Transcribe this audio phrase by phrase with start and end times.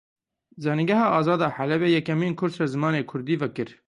[0.63, 3.69] Zanîngeha Azad a Helebê yekemîn kursa Zimanê Kurdî vekir.